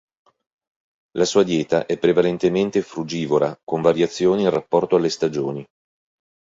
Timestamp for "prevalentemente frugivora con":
1.99-3.83